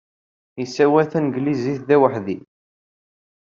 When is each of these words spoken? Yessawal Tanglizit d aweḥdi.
Yessawal 0.59 1.05
Tanglizit 1.11 1.77
d 1.87 1.89
aweḥdi. 1.95 2.37